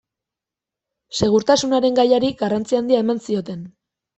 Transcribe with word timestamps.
Segurtasunaren 1.19 1.99
gaiari 2.01 2.33
garrantzi 2.43 2.81
handia 2.81 3.07
eman 3.07 3.25
zioten. 3.29 3.63